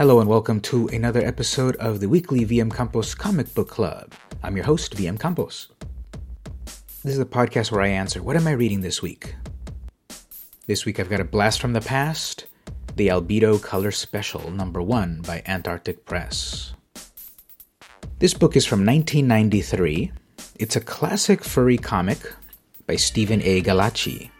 [0.00, 4.14] Hello and welcome to another episode of the weekly VM Campos Comic Book Club.
[4.42, 5.68] I'm your host, VM Campos.
[7.04, 9.34] This is a podcast where I answer what am I reading this week?
[10.66, 12.46] This week I've got a blast from the past
[12.96, 16.72] The Albedo Color Special, number one by Antarctic Press.
[18.20, 20.12] This book is from 1993.
[20.58, 22.20] It's a classic furry comic
[22.86, 23.60] by Stephen A.
[23.60, 24.30] Gallacci.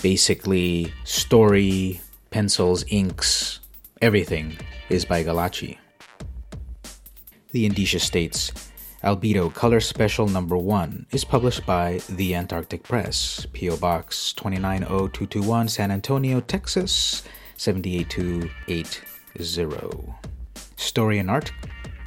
[0.00, 2.00] Basically, story,
[2.30, 3.58] pencils, inks,
[4.02, 4.56] everything
[4.88, 5.78] is by Gallacci.
[7.52, 8.52] The indicia states
[9.02, 13.76] Albedo Color Special Number 1 is published by The Antarctic Press, P.O.
[13.78, 17.22] Box 290221, San Antonio, Texas
[17.56, 20.14] 78280.
[20.76, 21.52] Story and art,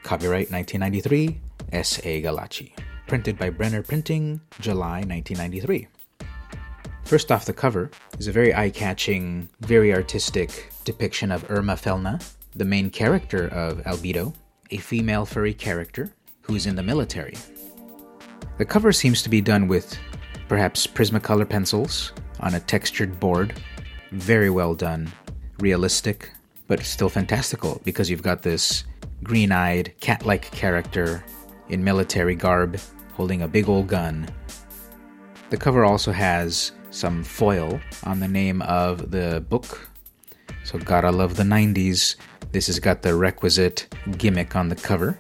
[0.04, 1.40] copyright 1993,
[1.72, 2.22] S.A.
[2.22, 2.74] Gallacci.
[3.08, 5.88] Printed by Brenner Printing, July 1993.
[7.10, 12.22] First off the cover is a very eye catching, very artistic depiction of Erma Felna,
[12.56, 14.32] the main character of Albedo,
[14.70, 17.36] a female furry character who is in the military.
[18.60, 19.98] The cover seems to be done with
[20.48, 23.60] perhaps Prismacolor pencils on a textured board.
[24.12, 25.12] Very well done,
[25.62, 26.30] realistic,
[26.68, 28.84] but still fantastical because you've got this
[29.24, 31.26] green eyed, cat like character
[31.70, 32.80] in military garb
[33.14, 34.30] holding a big old gun.
[35.50, 39.90] The cover also has some foil on the name of the book.
[40.64, 42.16] So, gotta love the 90s.
[42.52, 45.20] This has got the requisite gimmick on the cover.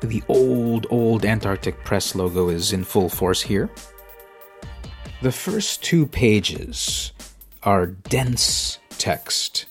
[0.00, 3.70] The old, old Antarctic Press logo is in full force here.
[5.22, 7.12] The first two pages
[7.62, 9.66] are dense text,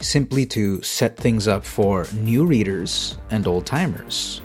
[0.00, 4.40] simply to set things up for new readers and old timers.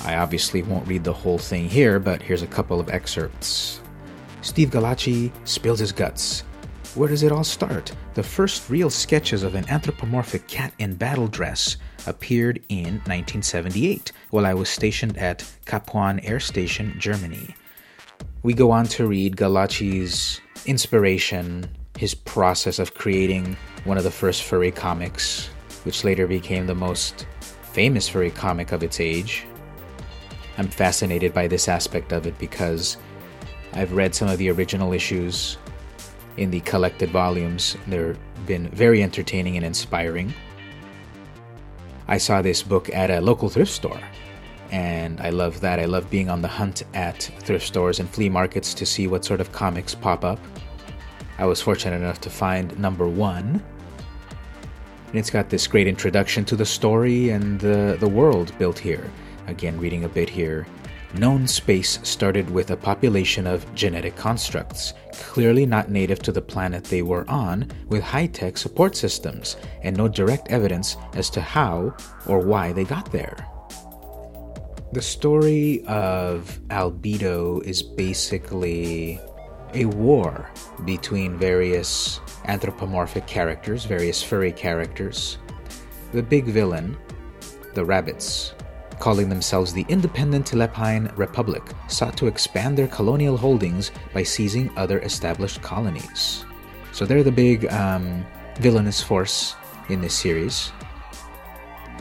[0.00, 3.80] I obviously won't read the whole thing here, but here's a couple of excerpts.
[4.46, 6.42] Steve Gallacci spills his guts.
[6.94, 7.92] Where does it all start?
[8.14, 14.46] The first real sketches of an anthropomorphic cat in battle dress appeared in 1978 while
[14.46, 17.56] I was stationed at Kapaun Air Station, Germany.
[18.44, 21.68] We go on to read Gallacci's inspiration,
[21.98, 25.48] his process of creating one of the first furry comics,
[25.82, 27.26] which later became the most
[27.72, 29.44] famous furry comic of its age.
[30.56, 32.96] I'm fascinated by this aspect of it because
[33.72, 35.58] I've read some of the original issues
[36.36, 37.76] in the collected volumes.
[37.86, 40.32] They've been very entertaining and inspiring.
[42.08, 44.00] I saw this book at a local thrift store,
[44.70, 45.80] and I love that.
[45.80, 49.24] I love being on the hunt at thrift stores and flea markets to see what
[49.24, 50.38] sort of comics pop up.
[51.38, 53.62] I was fortunate enough to find number one.
[55.08, 59.10] And it's got this great introduction to the story and the, the world built here.
[59.46, 60.66] Again, reading a bit here.
[61.14, 66.84] Known space started with a population of genetic constructs, clearly not native to the planet
[66.84, 71.96] they were on, with high tech support systems, and no direct evidence as to how
[72.26, 73.36] or why they got there.
[74.92, 79.20] The story of Albedo is basically
[79.74, 80.50] a war
[80.84, 85.38] between various anthropomorphic characters, various furry characters.
[86.12, 86.96] The big villain,
[87.74, 88.54] the rabbits,
[88.98, 95.00] calling themselves the Independent Lepine Republic, sought to expand their colonial holdings by seizing other
[95.00, 96.44] established colonies.
[96.92, 98.24] So they're the big um,
[98.58, 99.54] villainous force
[99.88, 100.72] in this series.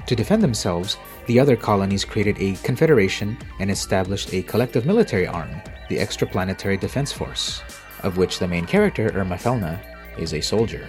[0.08, 5.50] To defend themselves, the other colonies created a confederation and established a collective military arm,
[5.90, 7.64] the Extraplanetary Defense Force,
[8.04, 9.82] of which the main character, Erma Felna,
[10.18, 10.88] is a soldier.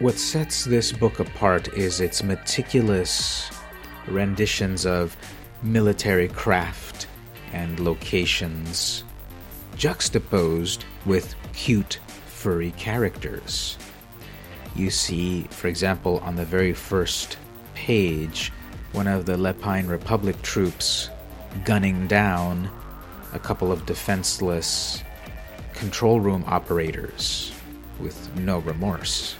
[0.00, 3.50] What sets this book apart is its meticulous
[4.10, 5.16] renditions of
[5.62, 7.06] military craft
[7.52, 9.04] and locations,
[9.76, 13.76] juxtaposed with cute, furry characters.
[14.74, 17.36] You see, for example, on the very first
[17.74, 18.52] page,
[18.92, 21.10] one of the Lepine Republic troops
[21.64, 22.70] gunning down
[23.32, 25.02] a couple of defenseless
[25.74, 27.52] control room operators
[27.98, 29.36] with no remorse.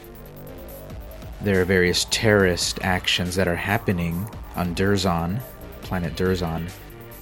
[1.43, 4.29] There are various terrorist actions that are happening
[4.61, 5.41] on Derzon,
[5.81, 6.69] planet Derzon,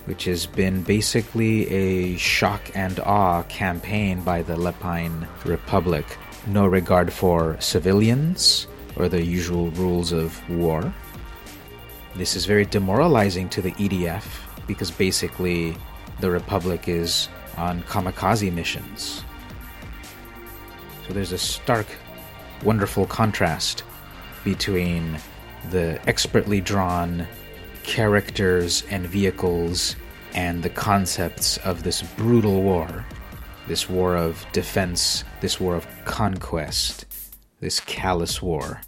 [0.07, 6.05] which has been basically a shock and awe campaign by the Lepine Republic.
[6.49, 10.93] No regard for civilians or the usual rules of war.
[12.17, 14.25] This is very demoralizing to the EDF
[14.67, 15.77] because basically
[16.19, 19.23] the Republic is on kamikaze missions.
[21.07, 21.87] So there's a stark,
[22.65, 23.85] wonderful contrast
[24.43, 25.21] between
[25.71, 27.27] the expertly drawn
[27.83, 29.97] characters and vehicles
[30.35, 33.05] and the concepts of this brutal war,
[33.67, 37.07] this war of defense, this war of conquest,
[37.61, 38.81] this callous war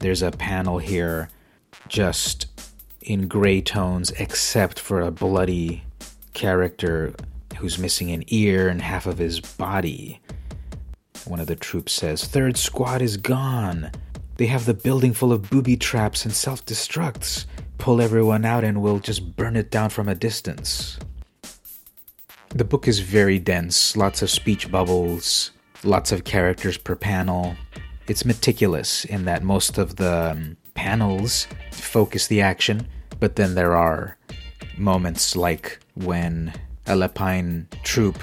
[0.00, 1.28] There's a panel here
[1.88, 2.46] just
[3.00, 5.84] in gray tones, except for a bloody
[6.34, 7.14] character
[7.58, 10.20] who's missing an ear and half of his body.
[11.24, 13.90] One of the troops says, Third squad is gone.
[14.42, 17.44] They have the building full of booby traps and self destructs.
[17.78, 20.98] Pull everyone out and we'll just burn it down from a distance.
[22.48, 25.52] The book is very dense, lots of speech bubbles,
[25.84, 27.54] lots of characters per panel.
[28.08, 32.88] It's meticulous in that most of the um, panels focus the action,
[33.20, 34.18] but then there are
[34.76, 36.52] moments like when
[36.88, 38.18] a Lepine troop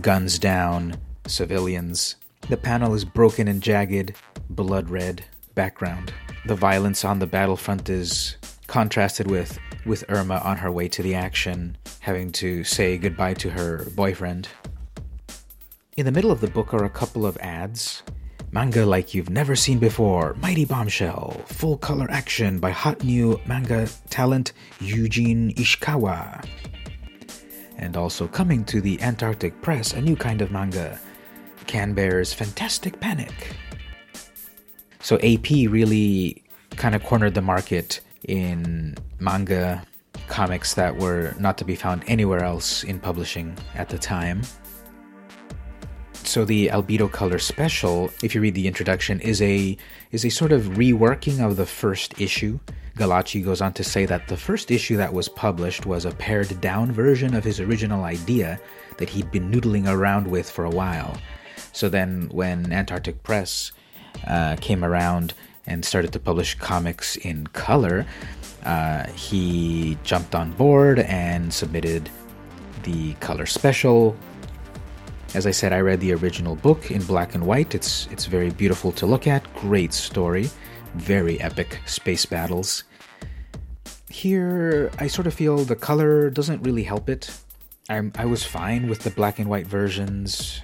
[0.00, 0.96] guns down
[1.28, 2.16] civilians.
[2.48, 4.16] The panel is broken and jagged,
[4.48, 5.24] blood red
[5.54, 6.12] background.
[6.46, 8.36] The violence on the battlefront is
[8.66, 13.50] contrasted with with Erma on her way to the action, having to say goodbye to
[13.50, 14.48] her boyfriend.
[15.96, 18.02] In the middle of the book are a couple of ads
[18.52, 20.34] Manga like you've never seen before.
[20.40, 21.40] Mighty Bombshell.
[21.46, 26.44] Full color action by hot new manga talent Eugene Ishikawa.
[27.78, 30.98] And also coming to the Antarctic Press, a new kind of manga.
[31.68, 33.54] Can Bear's Fantastic Panic.
[35.10, 36.40] So AP really
[36.76, 37.98] kind of cornered the market
[38.28, 39.82] in manga
[40.28, 44.42] comics that were not to be found anywhere else in publishing at the time.
[46.12, 49.76] So the Albedo Color Special, if you read the introduction, is a
[50.12, 52.60] is a sort of reworking of the first issue.
[52.96, 56.60] Gallacci goes on to say that the first issue that was published was a pared
[56.60, 58.60] down version of his original idea
[58.98, 61.16] that he'd been noodling around with for a while.
[61.72, 63.72] So then, when Antarctic Press
[64.26, 65.34] uh, came around
[65.66, 68.06] and started to publish comics in color,
[68.64, 72.10] uh, he jumped on board and submitted
[72.82, 74.16] the color special
[75.34, 77.74] as I said, I read the original book in black and white.
[77.74, 79.42] It's it's very beautiful to look at.
[79.54, 80.50] Great story,
[80.94, 82.82] very epic space battles.
[84.08, 87.30] Here, I sort of feel the color doesn't really help it.
[87.88, 90.62] I'm, I was fine with the black and white versions.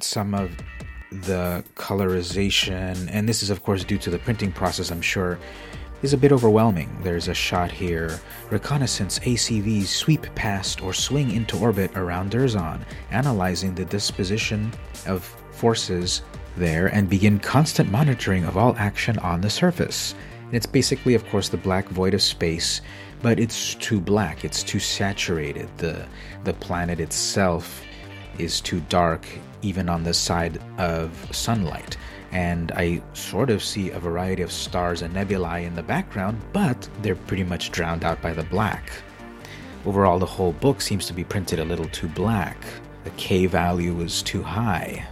[0.00, 0.50] Some of
[1.10, 5.38] the colorization, and this is of course due to the printing process, I'm sure,
[6.02, 6.90] is a bit overwhelming.
[7.02, 8.18] There's a shot here.
[8.50, 12.80] Reconnaissance ACVs sweep past or swing into orbit around Derzon,
[13.10, 14.72] analyzing the disposition
[15.06, 16.22] of forces
[16.56, 20.14] there and begin constant monitoring of all action on the surface.
[20.46, 22.80] And it's basically, of course, the black void of space,
[23.22, 25.68] but it's too black, it's too saturated.
[25.76, 26.06] The,
[26.44, 27.82] the planet itself
[28.38, 29.26] is too dark,
[29.62, 31.96] even on the side of sunlight
[32.32, 36.88] and I sort of see a variety of stars and nebulae in the background, but
[37.02, 38.92] they're pretty much drowned out by the black.
[39.84, 42.56] Overall, the whole book seems to be printed a little too black.
[43.04, 45.06] The K value is too high.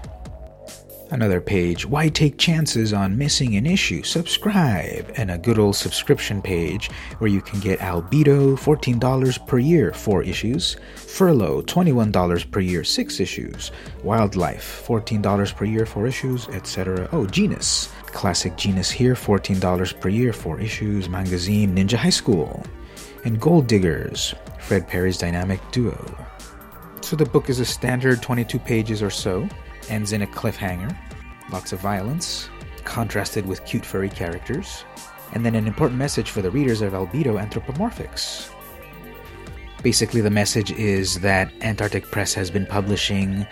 [1.11, 4.03] Another page, Why Take Chances on Missing an Issue?
[4.03, 9.95] Subscribe, and a good old subscription page where you can get Albedo, $14 per year,
[9.95, 13.71] 4 issues, Furlough, $21 per year, 6 issues,
[14.03, 17.09] Wildlife, $14 per year, 4 issues, etc.
[17.13, 22.63] Oh, Genus, classic Genus here, $14 per year, 4 issues, Magazine, Ninja High School,
[23.25, 25.97] and Gold Diggers, Fred Perry's dynamic duo.
[27.01, 29.49] So the book is a standard 22 pages or so
[29.91, 30.97] ends in a cliffhanger,
[31.51, 32.49] lots of violence,
[32.85, 34.85] contrasted with cute furry characters,
[35.33, 38.51] and then an important message for the readers of Albedo Anthropomorphics.
[39.83, 43.47] Basically, the message is that Antarctic Press has been publishing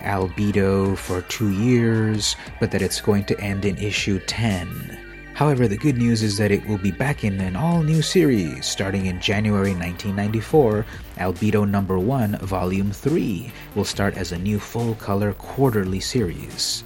[0.00, 5.09] Albedo for two years, but that it's going to end in issue 10.
[5.40, 8.66] However, the good news is that it will be back in an all new series
[8.66, 10.84] starting in January 1994.
[11.16, 16.84] Albedo Number 1, Volume 3 will start as a new full color quarterly series.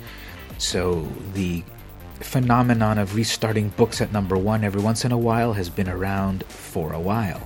[0.58, 1.64] So, the
[2.20, 6.44] phenomenon of restarting books at number 1 every once in a while has been around
[6.44, 7.42] for a while.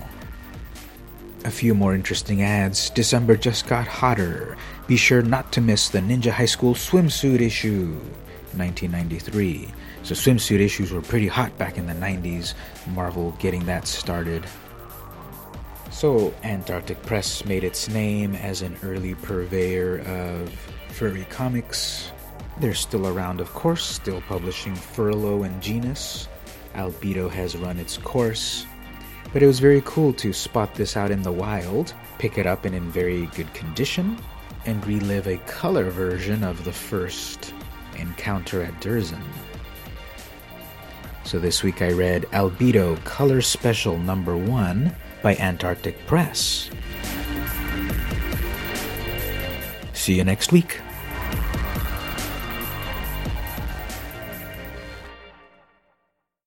[1.47, 2.91] A few more interesting ads.
[2.91, 4.59] December just got hotter.
[4.87, 7.99] Be sure not to miss the Ninja High School swimsuit issue,
[8.59, 9.73] 1993.
[10.03, 12.55] So swimsuit issues were pretty hot back in the 90s,
[12.88, 14.45] Marvel getting that started.
[15.91, 20.50] So Antarctic Press made its name as an early purveyor of
[20.91, 22.12] furry comics.
[22.61, 26.29] They're still around, of course, still publishing Furlough and Genus.
[26.75, 28.67] Albedo has run its course.
[29.33, 32.65] But it was very cool to spot this out in the wild, pick it up
[32.65, 34.19] and in very good condition,
[34.67, 37.53] and relive a color version of the first
[37.99, 39.23] encounter at Derzon.
[41.25, 46.71] So this week I read Albedo Color Special Number 1 by Antarctic Press.
[49.93, 50.81] See you next week.